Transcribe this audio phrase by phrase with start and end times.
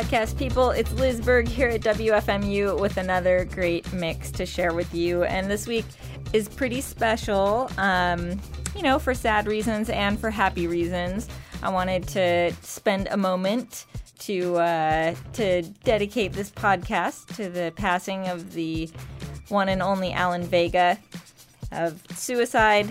[0.00, 0.70] Podcast people.
[0.70, 5.24] It's Liz Berg here at WFMU with another great mix to share with you.
[5.24, 5.84] And this week
[6.32, 8.40] is pretty special, um,
[8.74, 11.28] you know, for sad reasons and for happy reasons.
[11.62, 13.84] I wanted to spend a moment
[14.20, 18.88] to uh, to dedicate this podcast to the passing of the
[19.48, 20.98] one and only Alan Vega
[21.72, 22.88] of Suicide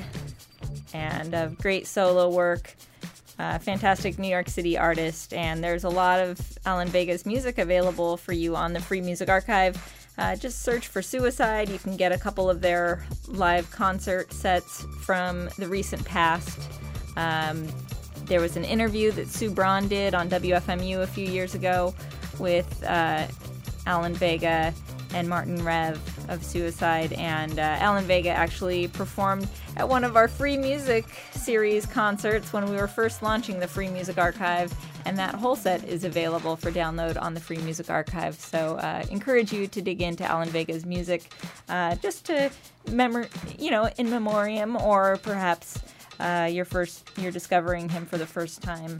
[0.94, 2.76] and of great solo work
[3.40, 8.34] fantastic New York City artist, and there's a lot of Alan Vega's music available for
[8.34, 9.82] you on the Free Music Archive.
[10.18, 11.70] Uh, just search for Suicide.
[11.70, 16.60] You can get a couple of their live concert sets from the recent past.
[17.16, 17.68] Um,
[18.26, 21.96] there was an interview that Sue Braun did on WFMU a few years ago
[22.38, 23.26] with uh,
[23.86, 24.74] Alan Vega
[25.14, 27.14] and Martin Rev of Suicide.
[27.14, 32.70] And uh, Alan Vega actually performed at one of our free music series concerts when
[32.70, 34.74] we were first launching the Free Music Archive.
[35.06, 38.36] And that whole set is available for download on the Free Music Archive.
[38.36, 41.32] So, uh, encourage you to dig into Alan Vega's music,
[41.70, 42.52] uh, just to
[42.92, 45.80] memor, you know, in memoriam, or perhaps
[46.20, 49.00] uh, first you're discovering him for the first time.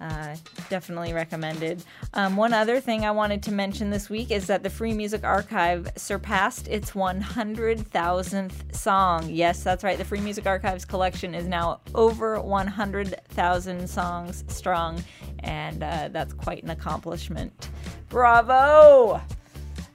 [0.00, 0.34] Uh,
[0.70, 1.84] definitely recommended.
[2.14, 5.24] Um, one other thing I wanted to mention this week is that the Free Music
[5.24, 9.28] Archive surpassed its 100,000th song.
[9.28, 9.98] Yes, that's right.
[9.98, 15.04] The Free Music Archive's collection is now over 100,000 songs strong,
[15.40, 17.68] and uh, that's quite an accomplishment.
[18.08, 19.20] Bravo!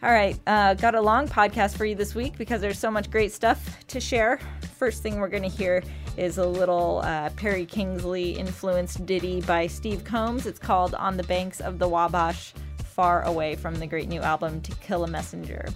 [0.03, 3.09] All right, uh, got a long podcast for you this week because there's so much
[3.09, 4.39] great stuff to share.
[4.77, 5.81] First thing we're going to hear
[6.17, 10.45] is a little uh, Perrey Kingsley influenced ditty by Steve Combs.
[10.45, 12.53] It's called On the Banks of the Wabash,
[12.83, 15.67] Far Away from the great new album To Kill a Messenger.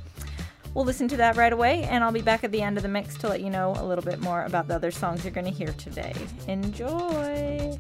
[0.74, 2.90] We'll listen to that right away, and I'll be back at the end of the
[2.90, 5.46] mix to let you know a little bit more about the other songs you're going
[5.46, 6.14] to hear today.
[6.48, 7.78] Enjoy!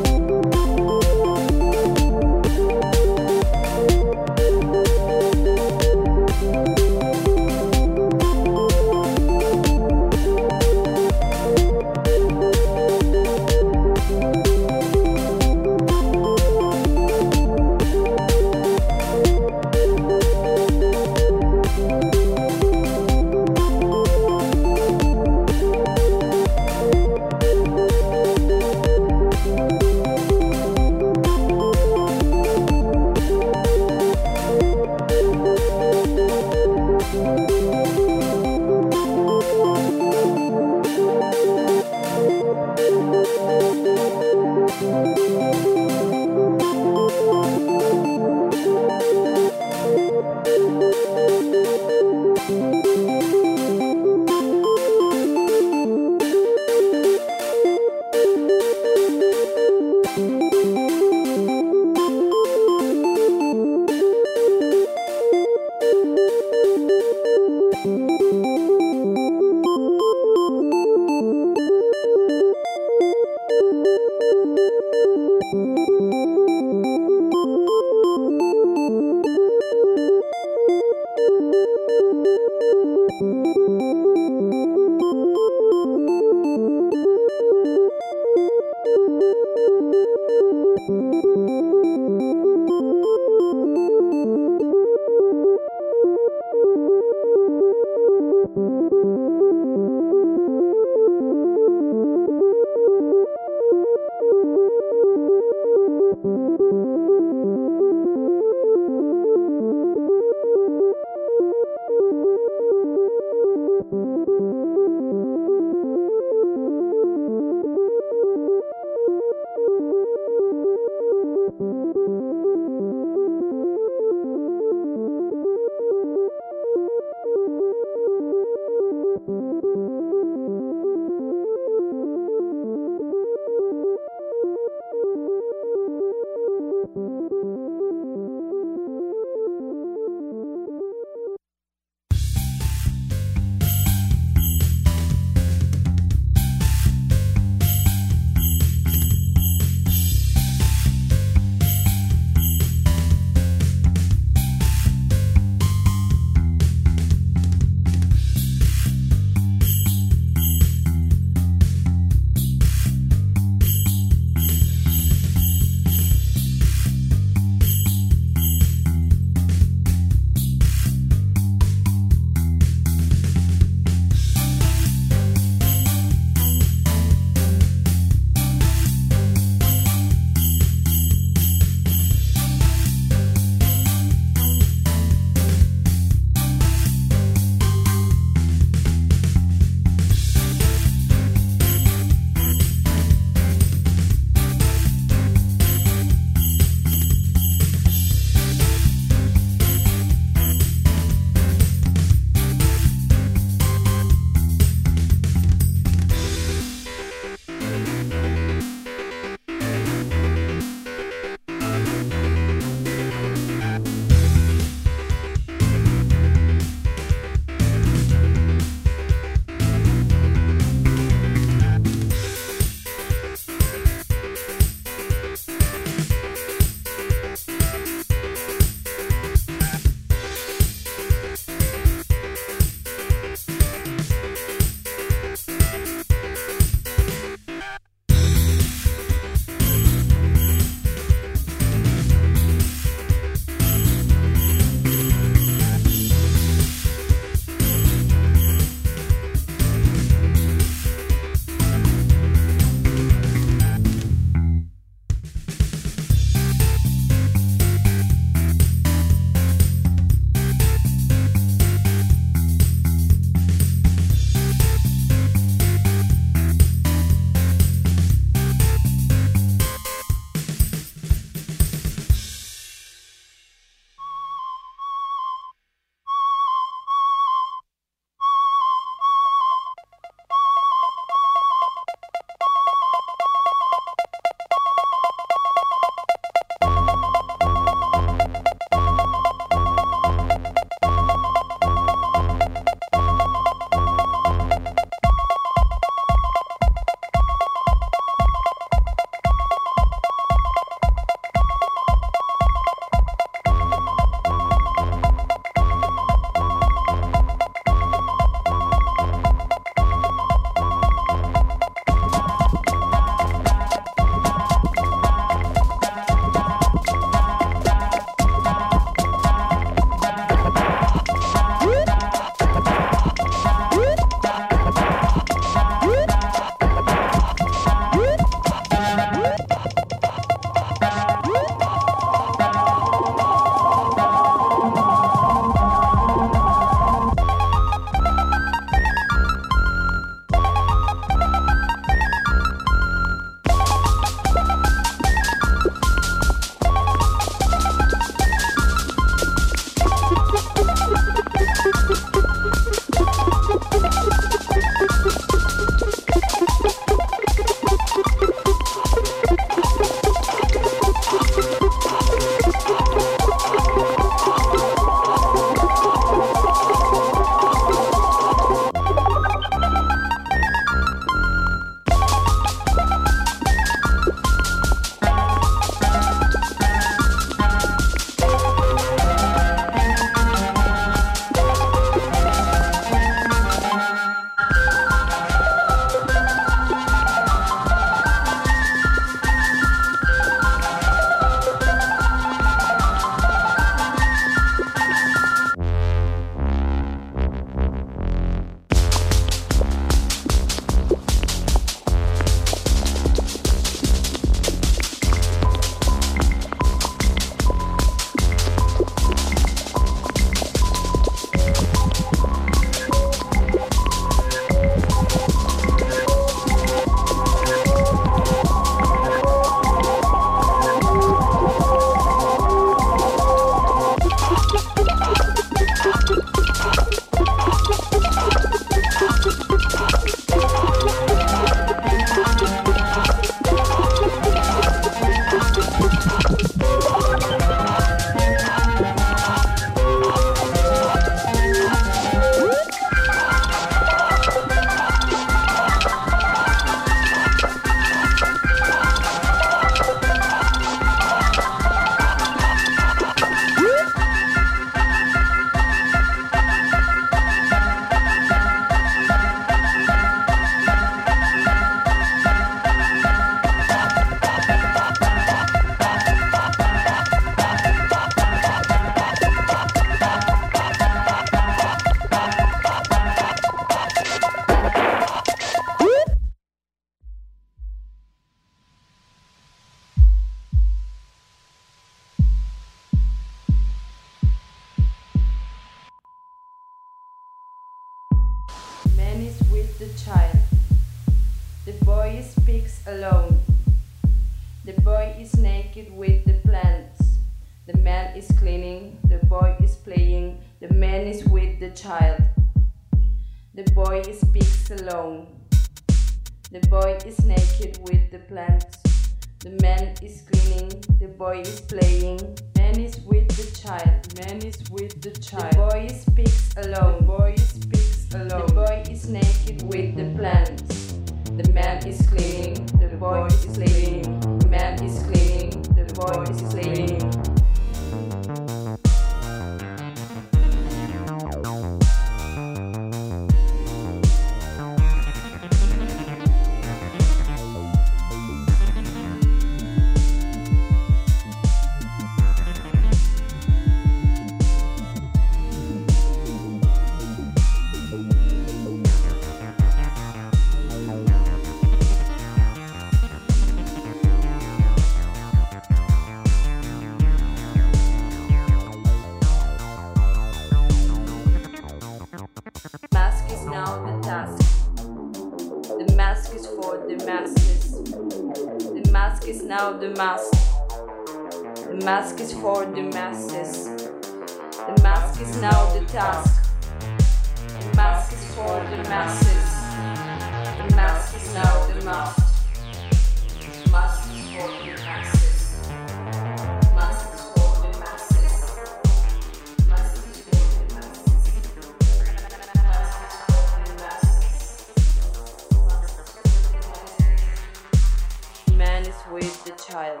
[599.44, 600.00] The child.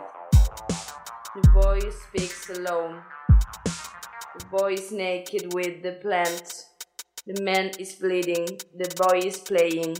[1.34, 3.02] The boy speaks alone.
[4.38, 6.64] The boy is naked with the plant.
[7.26, 8.58] The man is bleeding.
[8.76, 9.96] The boy is playing.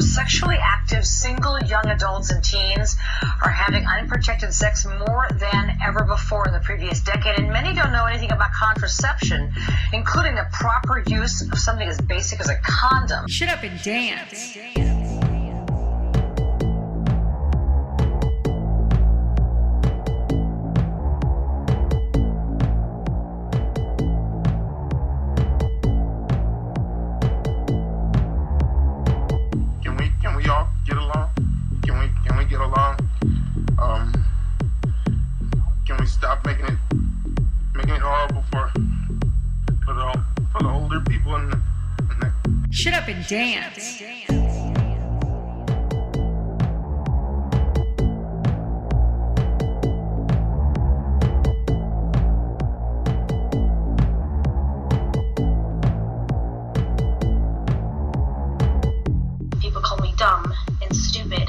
[0.00, 2.96] Sexually active single young adults and teens
[3.42, 7.92] are having unprotected sex more than ever before in the previous decade, and many don't
[7.92, 9.52] know anything about contraception,
[9.92, 13.28] including the proper use of something as basic as a condom.
[13.28, 14.99] Shut up and dance.
[43.30, 43.98] Dance.
[59.60, 61.48] People call me dumb and stupid,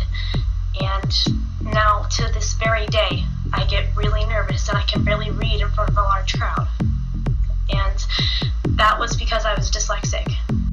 [0.79, 1.11] and
[1.63, 5.69] now to this very day, I get really nervous and I can barely read in
[5.71, 6.67] front of a large crowd.
[7.71, 8.05] And
[8.77, 10.31] that was because I was dyslexic.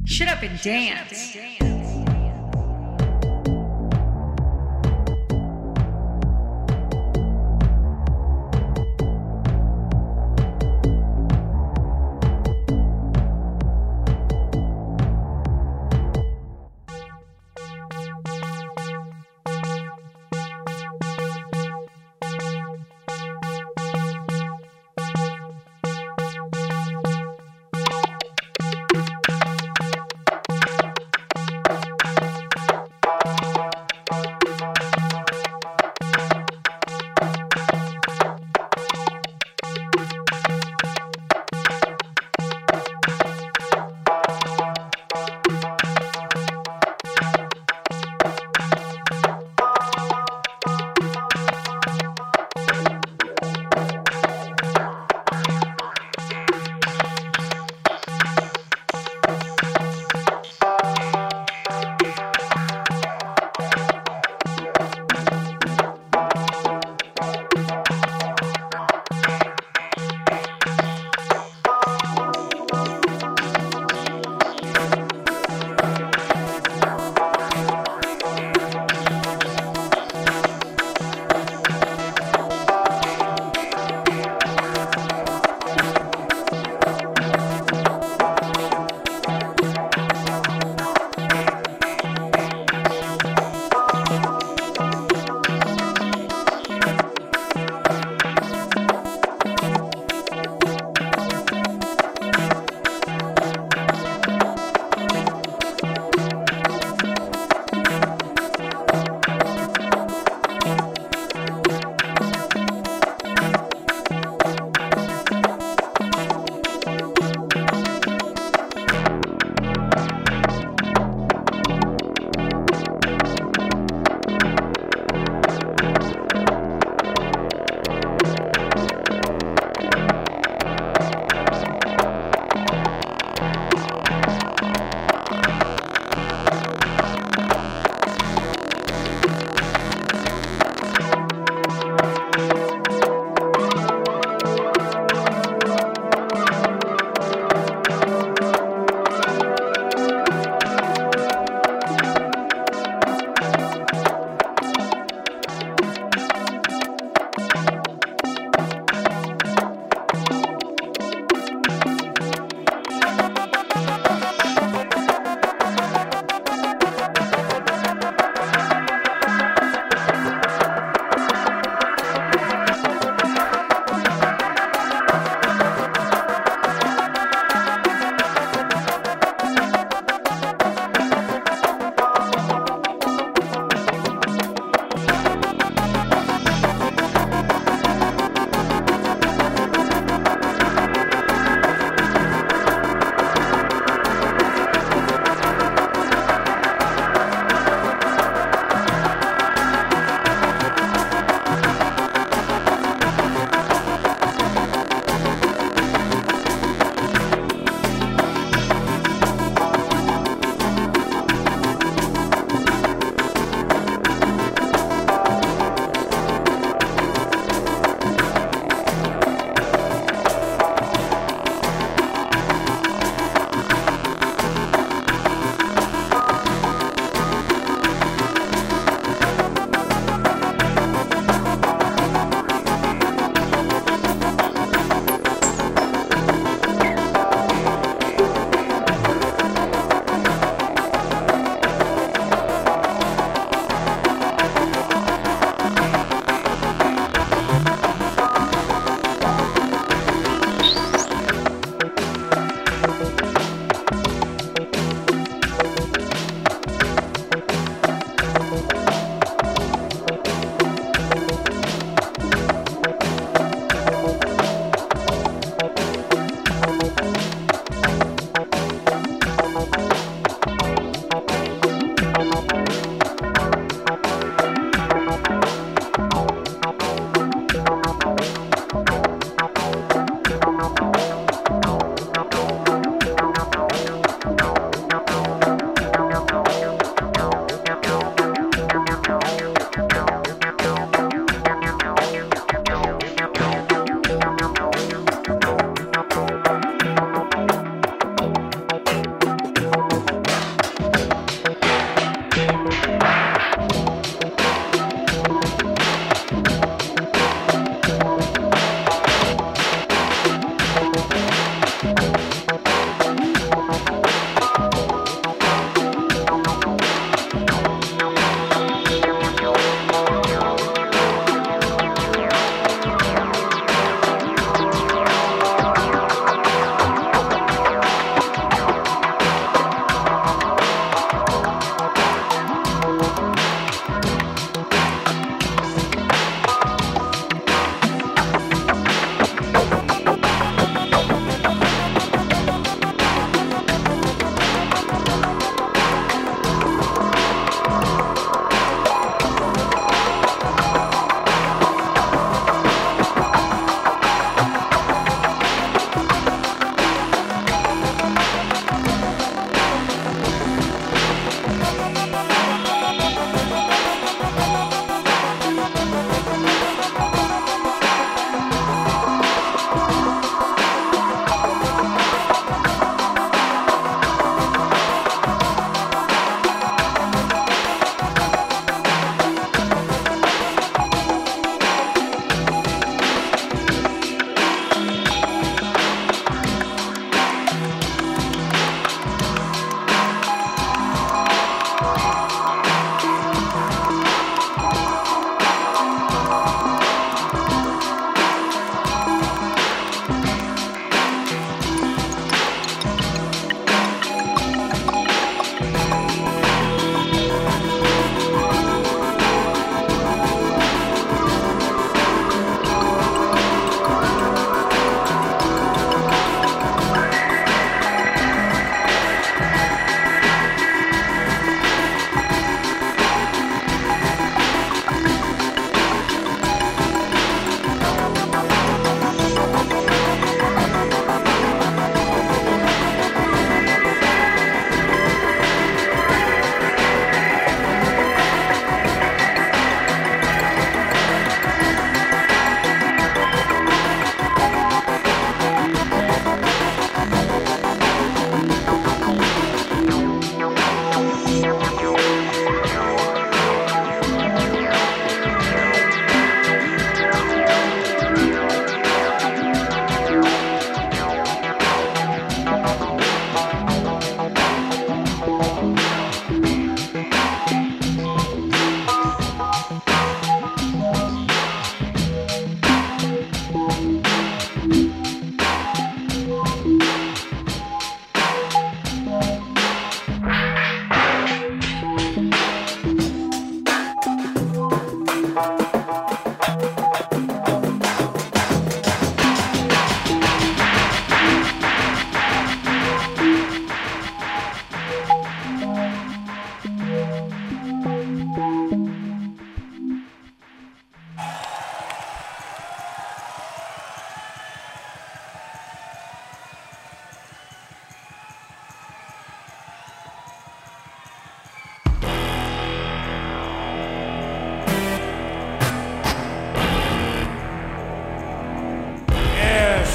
[0.09, 0.98] Shut up and dance.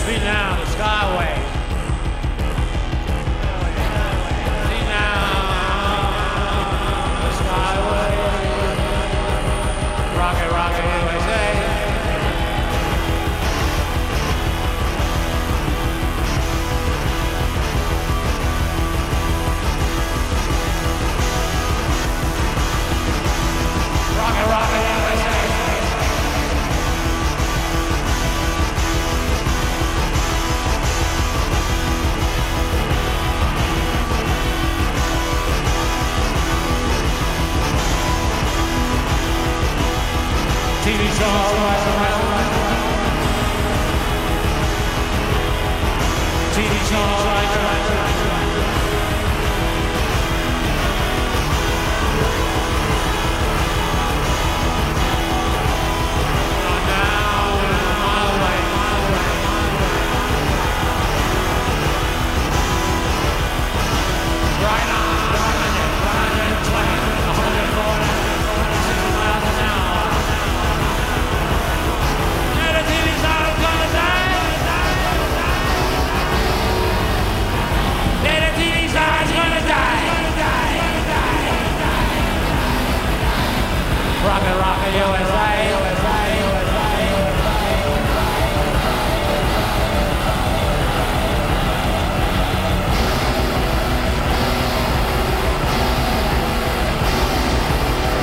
[0.07, 0.52] me now.
[41.23, 41.62] Yeah,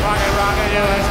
[0.02, 1.09] Rocket, rocket, USA.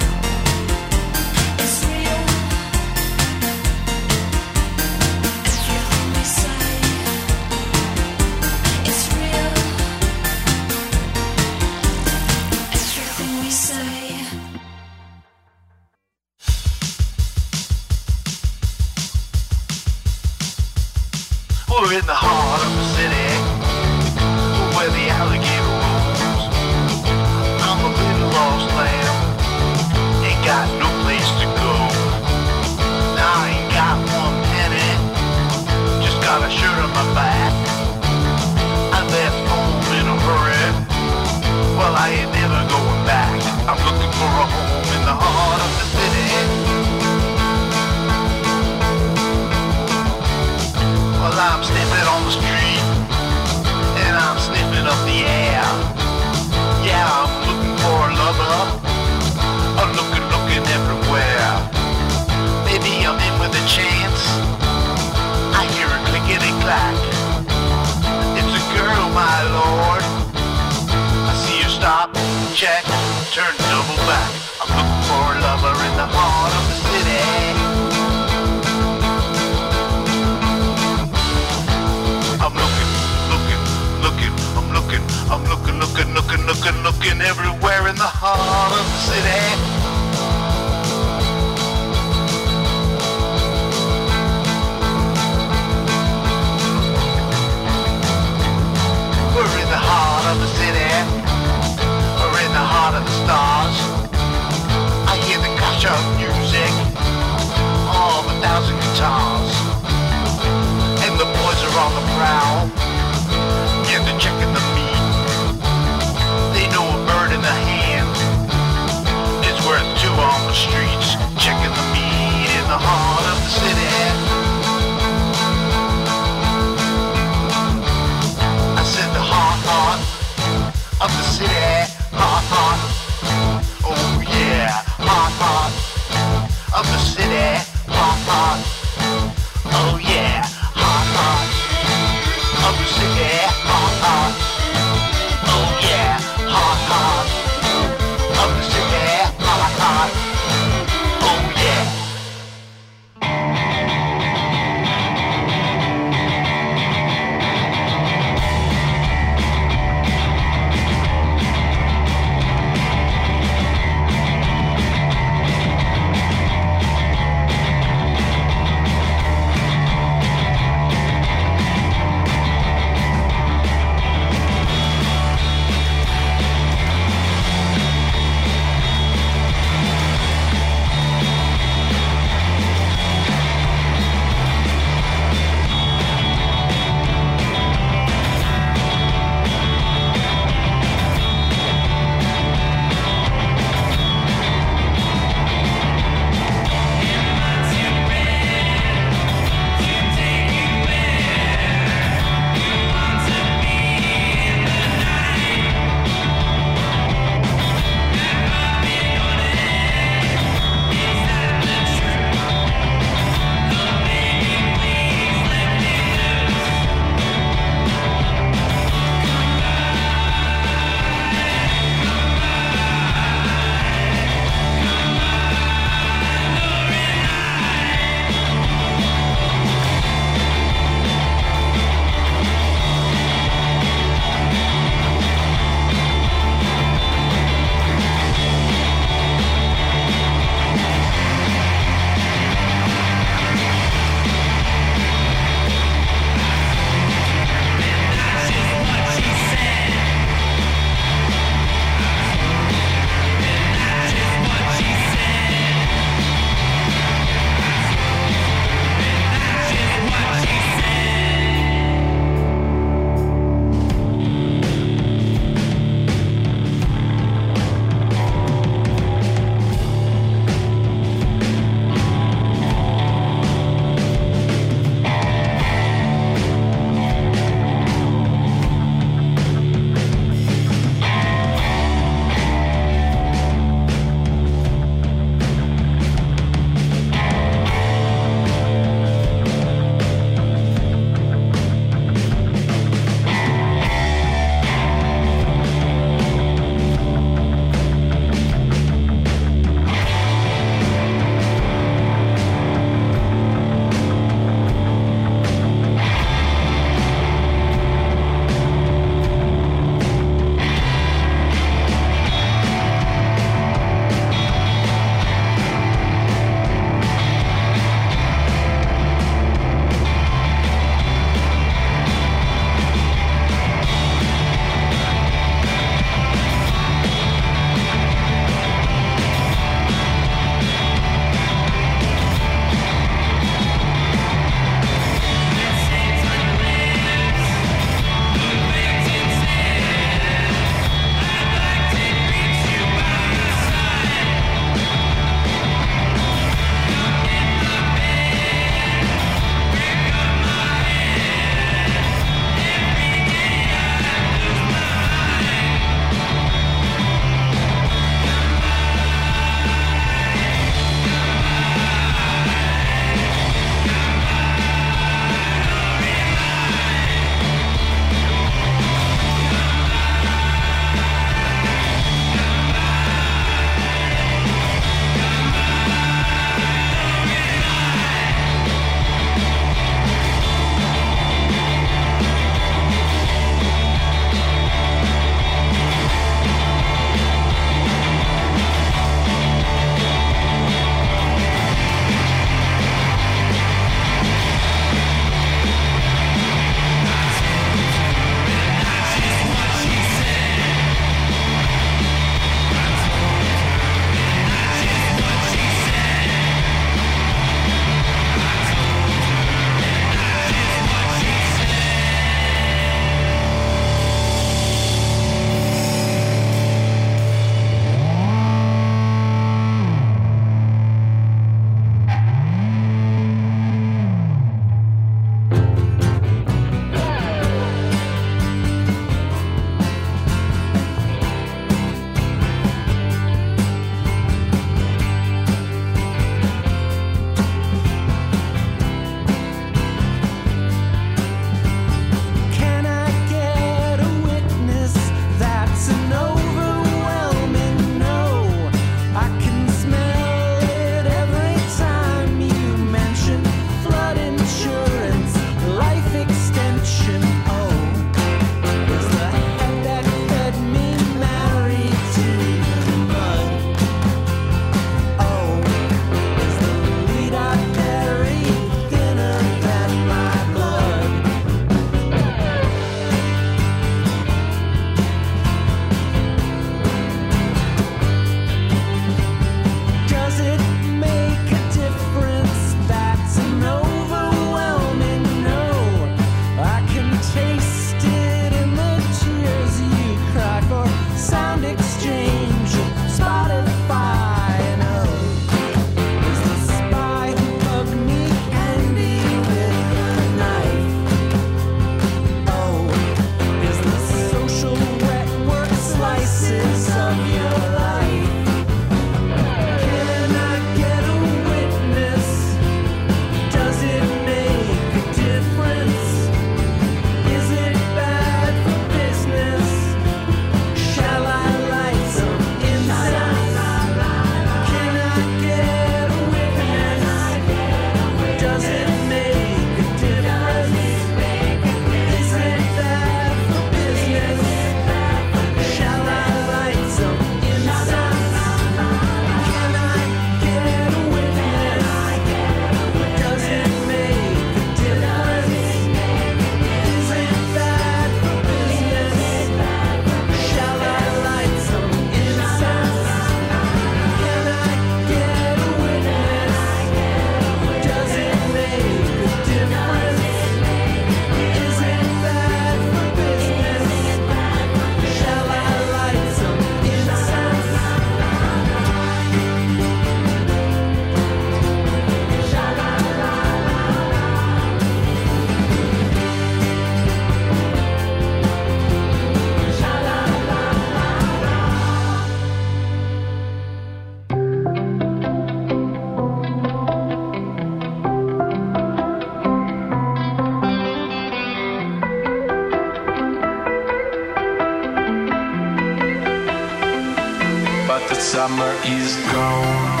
[598.84, 600.00] is gone.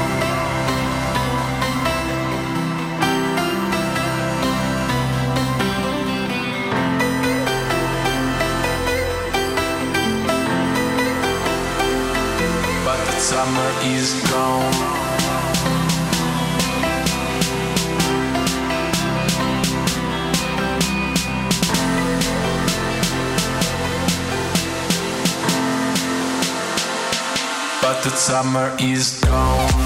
[12.84, 15.09] But the summer is gone.
[28.02, 29.79] that summer is gone.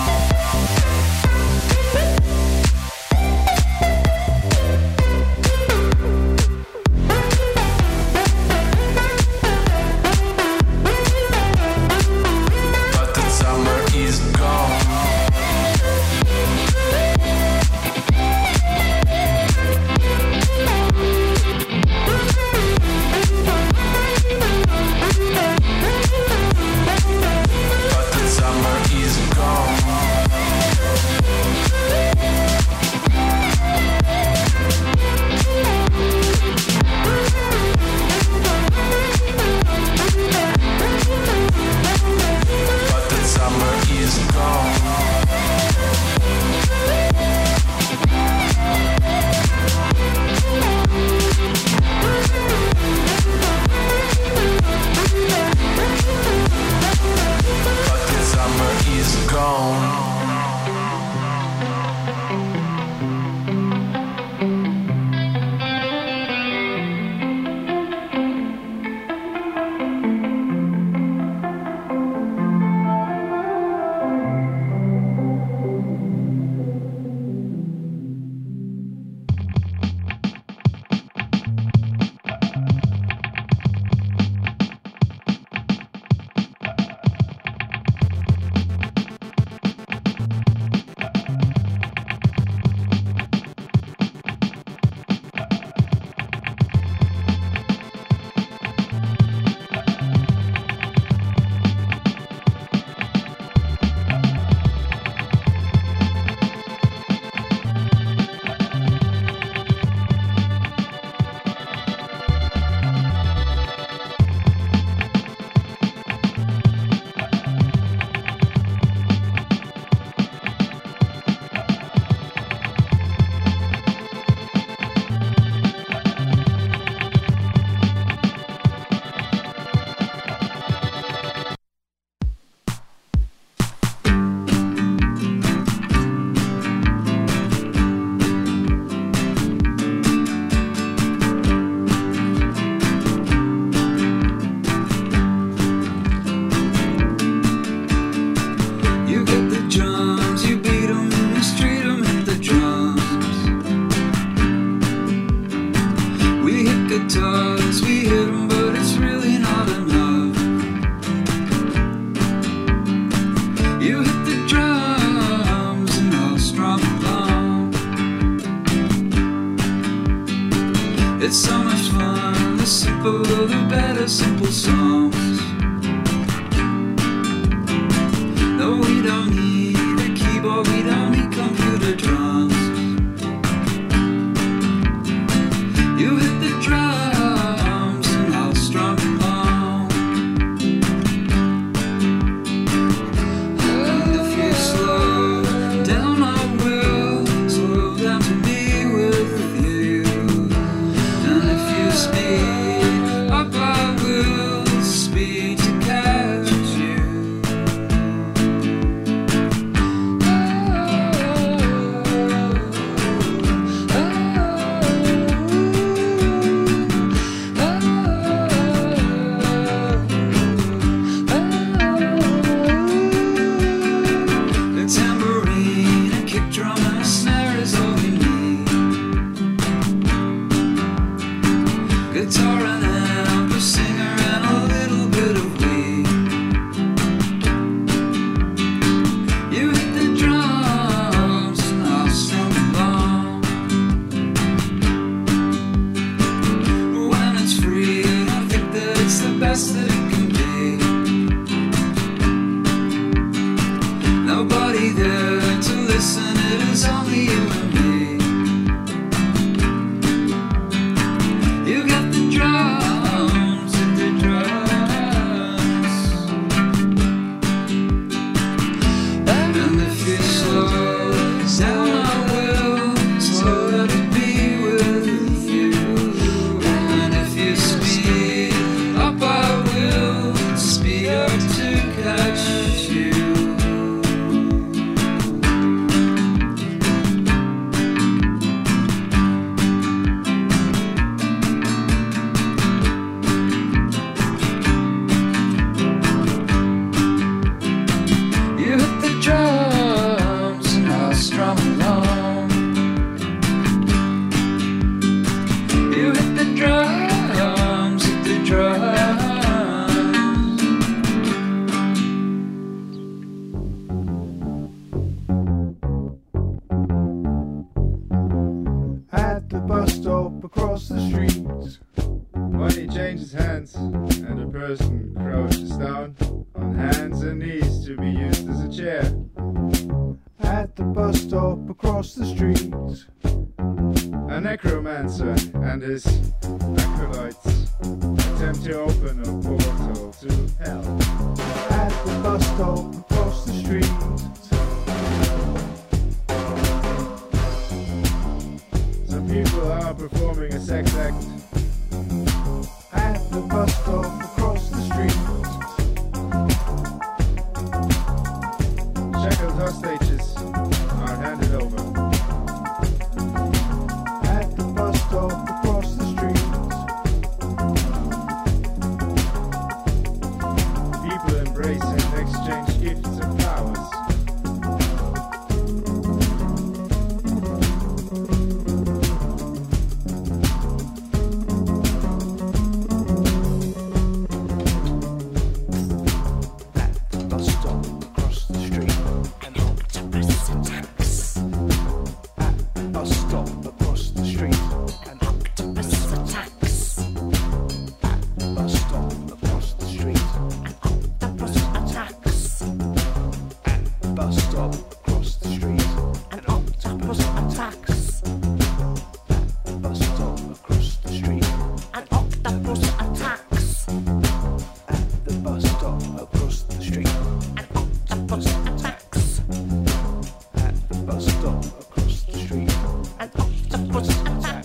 [423.97, 424.64] Octopus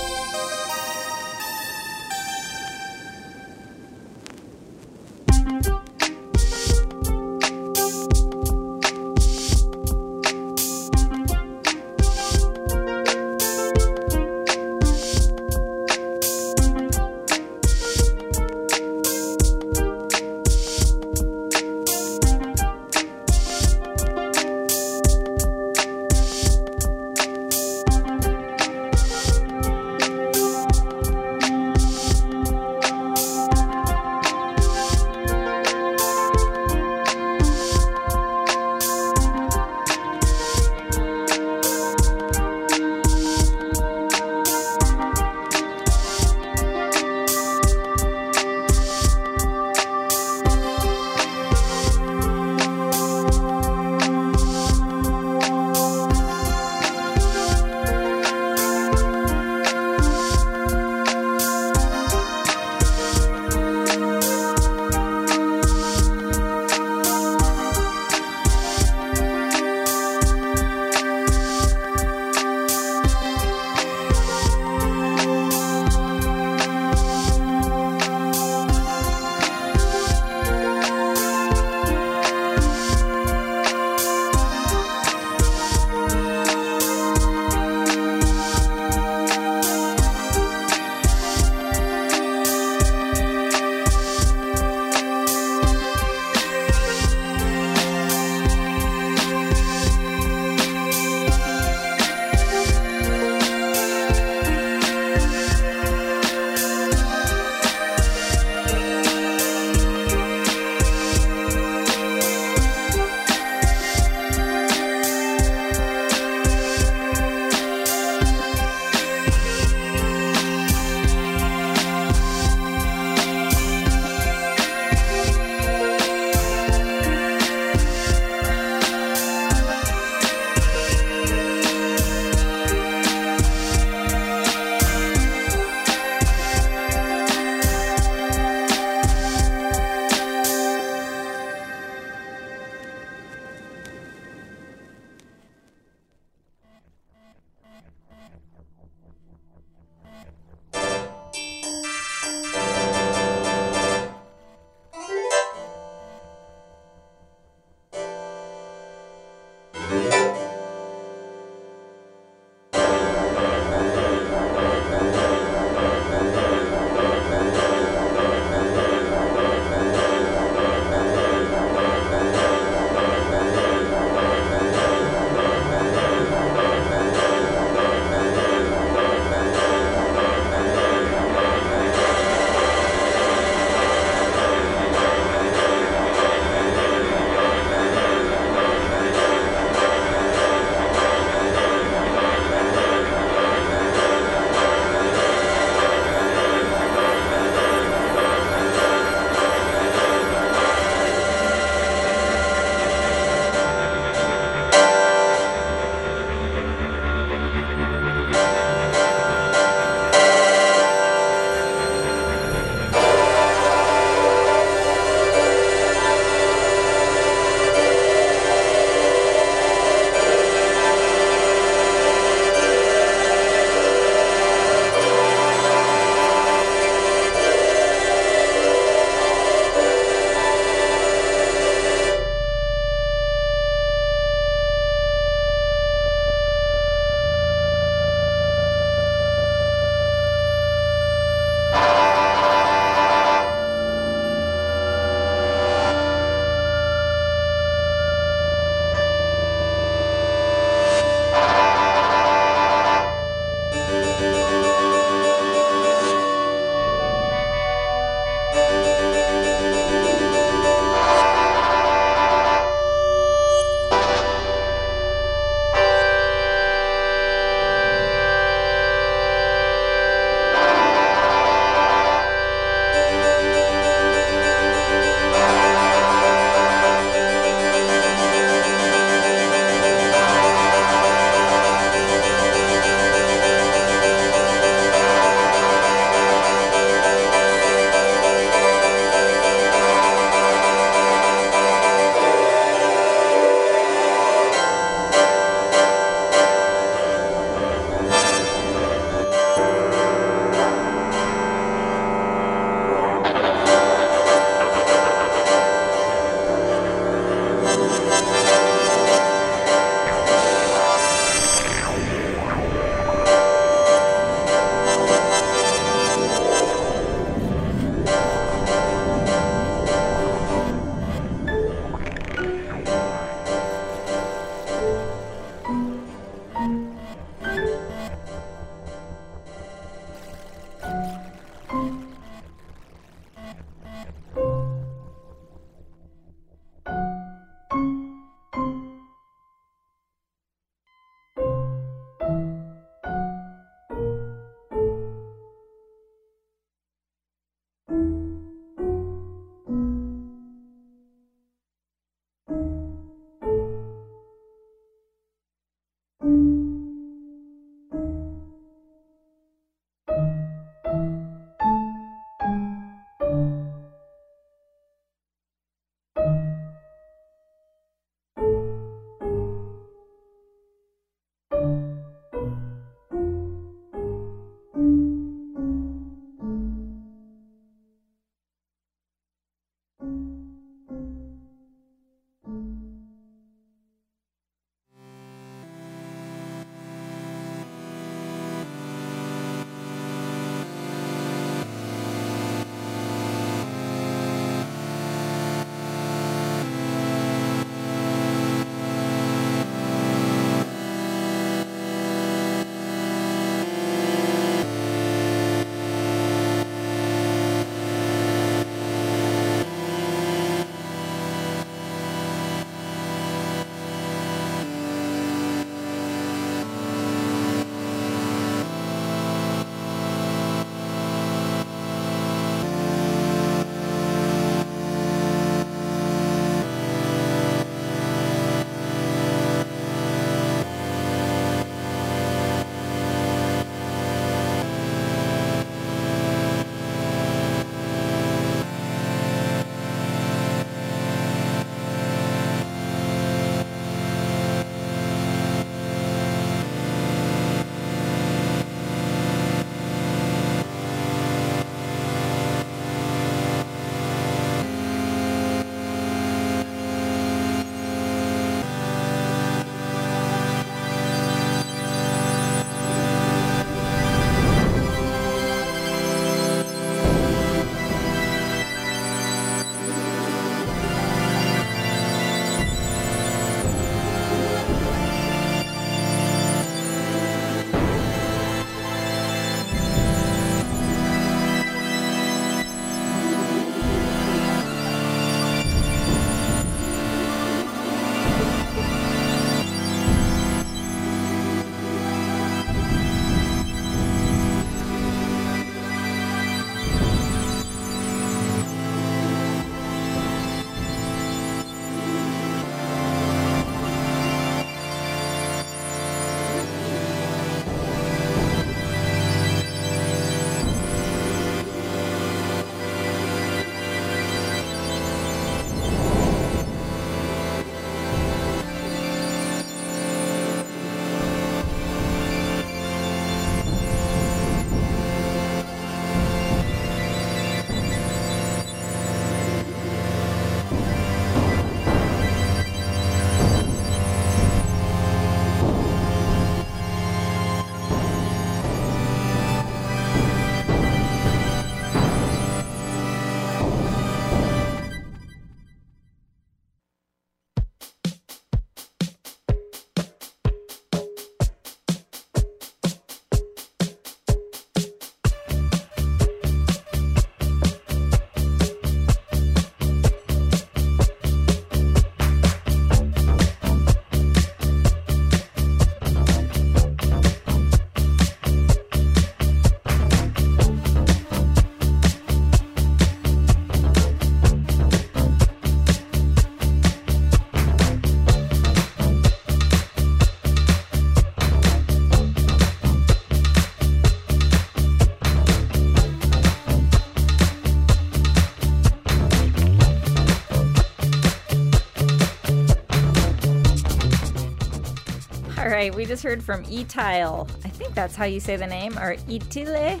[596.08, 597.48] just heard from Etile.
[597.64, 600.00] I think that's how you say the name, or Etile.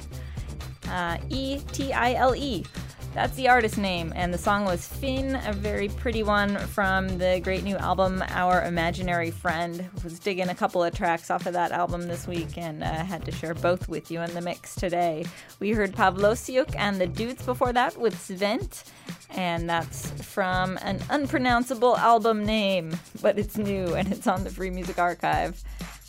[0.88, 2.64] Uh, E T I L E.
[3.14, 7.40] That's the artist name, and the song was Finn, a very pretty one from the
[7.42, 9.88] great new album Our Imaginary Friend.
[10.04, 13.24] Was digging a couple of tracks off of that album this week, and uh, had
[13.26, 15.26] to share both with you in the mix today.
[15.60, 18.84] We heard Pavlosiuk and the Dudes before that with Svent,
[19.30, 24.70] and that's from an unpronounceable album name, but it's new and it's on the Free
[24.70, 25.62] Music Archive.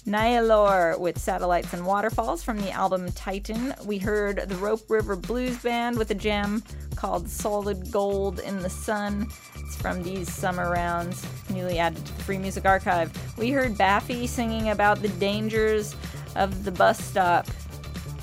[0.10, 3.76] Nihilor with Satellites and Waterfalls from the album Titan.
[3.86, 6.64] We heard the Rope River Blues Band with a jam
[6.95, 9.27] called Solid Gold in the Sun.
[9.57, 13.11] It's from these summer rounds, newly added to the Free Music Archive.
[13.38, 15.95] We heard Baffy singing about the dangers
[16.36, 17.45] of the bus stop.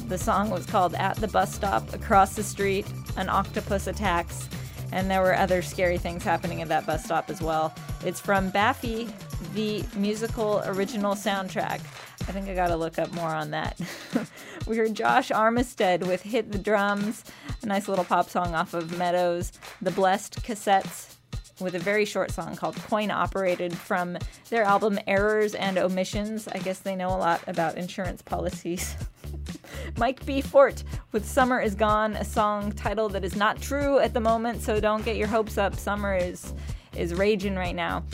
[0.09, 2.87] The song was called At the Bus Stop Across the Street,
[3.17, 4.49] an octopus attacks.
[4.93, 7.75] And there were other scary things happening at that bus stop as well.
[8.05, 9.09] It's from Baffy,
[9.55, 11.81] the musical original soundtrack.
[12.29, 13.79] I think I gotta look up more on that.
[14.67, 17.25] we heard Josh Armistead with Hit the Drums,
[17.63, 21.17] a nice little pop song off of Meadows, The Blessed Cassettes
[21.61, 24.19] with a very short song called Coin Operated from
[24.51, 26.49] their album Errors and Omissions.
[26.49, 28.97] I guess they know a lot about insurance policies.
[29.97, 30.41] Mike B.
[30.41, 30.83] Fort
[31.13, 34.81] with Summer is Gone, a song title that is not true at the moment, so
[34.81, 35.75] don't get your hopes up.
[35.75, 36.55] Summer is
[36.97, 38.05] is raging right now.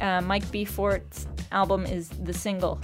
[0.00, 0.64] Uh, Mike B.
[0.64, 2.80] Fort's album is the single.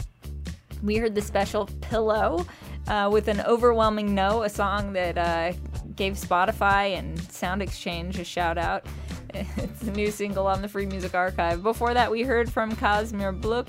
[0.82, 2.46] We heard the special Pillow
[2.88, 5.52] uh, with an overwhelming no, a song that uh,
[5.94, 8.86] gave Spotify and Sound Exchange a shout out.
[9.34, 11.62] It's a new single on the Free Music Archive.
[11.62, 13.68] Before that, we heard from Casimir Bluck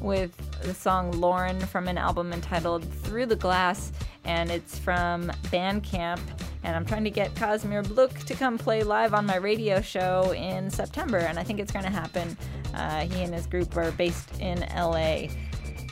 [0.00, 3.92] with the song Lauren from an album entitled Through the Glass,
[4.24, 6.20] and it's from Bandcamp.
[6.62, 10.32] And I'm trying to get Casimir Bluck to come play live on my radio show
[10.32, 12.36] in September, and I think it's going to happen.
[12.74, 15.28] Uh, he and his group are based in LA.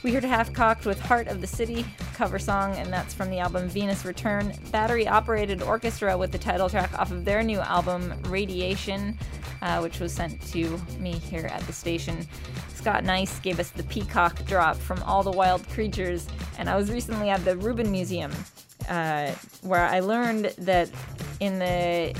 [0.02, 3.38] We heard Half Cocked with Heart of the City cover song, and that's from the
[3.38, 4.52] album Venus Return.
[4.72, 9.16] Battery Operated Orchestra with the title track off of their new album Radiation,
[9.60, 12.26] uh, which was sent to me here at the station.
[12.82, 16.26] Scott Nice gave us the Peacock drop from All the Wild Creatures,
[16.58, 18.32] and I was recently at the Rubin Museum,
[18.88, 19.30] uh,
[19.60, 20.90] where I learned that
[21.38, 22.12] in the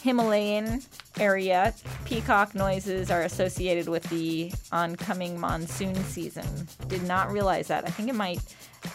[0.00, 0.82] Himalayan
[1.18, 6.68] area, peacock noises are associated with the oncoming monsoon season.
[6.86, 7.84] Did not realize that.
[7.84, 8.38] I think it might,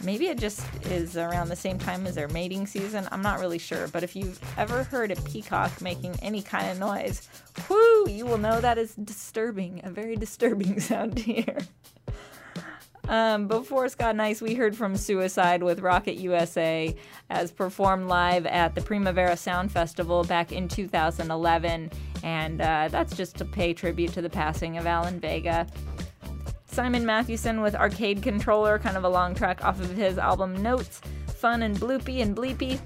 [0.04, 3.08] maybe it just is around the same time as their mating season.
[3.12, 3.88] I'm not really sure.
[3.88, 7.28] But if you've ever heard a peacock making any kind of noise,
[7.70, 11.58] whoo, you will know that is disturbing, a very disturbing sound to hear.
[13.08, 16.96] Um, before Scott Nice, we heard from Suicide with Rocket USA
[17.30, 21.92] as performed live at the Primavera Sound Festival back in 2011.
[22.24, 25.68] And uh, that's just to pay tribute to the passing of Alan Vega.
[26.76, 31.00] Simon Mathewson with Arcade Controller, kind of a long track off of his album Notes.
[31.38, 32.82] Fun and bloopy and bleepy.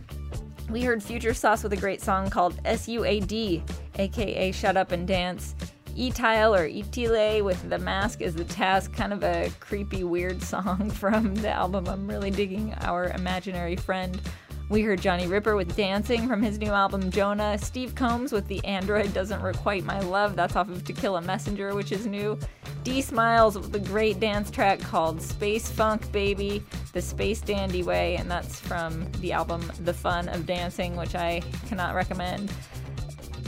[0.70, 3.64] We heard Future Sauce with a great song called SUAD,
[3.96, 5.56] aka Shut Up and Dance.
[5.96, 10.92] E-Tile or Etile with The Mask is the Task, kind of a creepy, weird song
[10.92, 14.22] from the album I'm really digging, Our Imaginary Friend.
[14.70, 17.58] We heard Johnny Ripper with Dancing from his new album Jonah.
[17.58, 21.22] Steve Combs with The Android Doesn't Requite My Love, that's off of To Kill a
[21.22, 22.38] Messenger, which is new.
[22.84, 26.64] D Smiles with a great dance track called Space Funk Baby,
[26.94, 31.42] the Space Dandy Way, and that's from the album The Fun of Dancing, which I
[31.68, 32.54] cannot recommend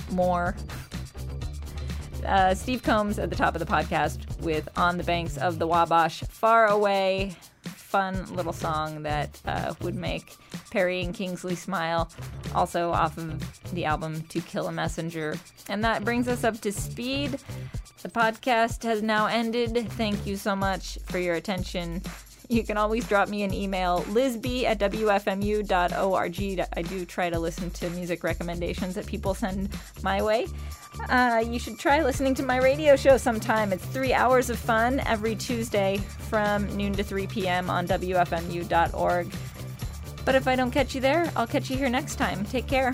[0.10, 0.56] more.
[2.26, 5.68] Uh, Steve Combs at the top of the podcast with On the Banks of the
[5.68, 7.36] Wabash, Far Away.
[7.92, 10.38] Fun little song that uh, would make
[10.72, 12.10] Perrey and Kingsley smile.
[12.56, 15.38] Also off of the album To Kill a Messenger.
[15.68, 17.38] And that brings us up to speed.
[18.02, 19.90] The podcast has now ended.
[19.92, 22.02] Thank you so much for your attention.
[22.48, 26.68] You can always drop me an email, lizb at wfmu.org.
[26.74, 29.70] I do try to listen to music recommendations that people send
[30.02, 30.48] my way.
[31.10, 33.72] Uh, you should try listening to my radio show sometime.
[33.74, 35.98] It's three hours of fun every Tuesday
[36.30, 37.70] from noon to 3 p.m.
[37.70, 39.32] on WFMU.org.
[40.24, 42.46] But if I don't catch you there, I'll catch you here next time.
[42.46, 42.94] Take care.